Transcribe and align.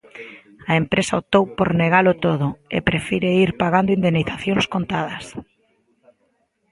A 0.71 0.73
empresa 0.81 1.19
optou 1.21 1.43
por 1.57 1.69
negalo 1.81 2.13
todo, 2.25 2.47
e 2.75 2.77
prefire 2.89 3.29
ir 3.43 3.49
pagando 3.61 3.95
indemnizacións 3.97 4.65
contadas. 4.73 5.25